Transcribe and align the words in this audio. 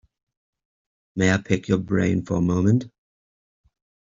May 1.15 1.31
I 1.31 1.37
pick 1.37 1.67
your 1.67 1.77
brain 1.77 2.25
for 2.25 2.37
a 2.37 2.41
moment? 2.41 2.85